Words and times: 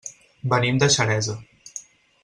Venim 0.53 0.79
de 0.83 0.89
Xeresa. 0.95 1.37